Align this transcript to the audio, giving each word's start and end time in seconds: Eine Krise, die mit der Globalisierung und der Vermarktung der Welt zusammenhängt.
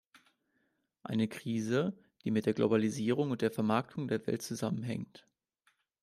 Eine 1.03 1.27
Krise, 1.27 1.95
die 2.23 2.31
mit 2.31 2.47
der 2.47 2.55
Globalisierung 2.55 3.29
und 3.29 3.43
der 3.43 3.51
Vermarktung 3.51 4.07
der 4.07 4.25
Welt 4.25 4.41
zusammenhängt. 4.41 5.27